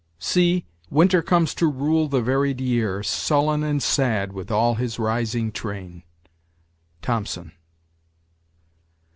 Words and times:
"See, 0.17 0.65
Winter 0.89 1.21
comes 1.21 1.53
to 1.53 1.67
rule 1.71 2.07
the 2.07 2.23
varied 2.23 2.59
year, 2.59 3.03
Sullen 3.03 3.61
and 3.61 3.83
sad 3.83 4.33
with 4.33 4.49
all 4.49 4.73
his 4.73 4.97
rising 4.97 5.51
train." 5.51 6.01
Thomson. 7.03 7.51